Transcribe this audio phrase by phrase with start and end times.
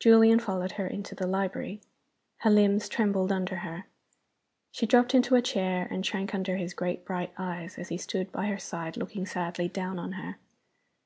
[0.00, 1.82] Julian followed her into the library.
[2.38, 3.84] Her limbs trembled under her.
[4.72, 8.32] She dropped into a chair, and shrank under his great bright eyes, as he stood
[8.32, 10.38] by her side looking sadly down on her.